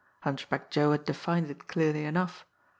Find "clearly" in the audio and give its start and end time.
1.67-2.05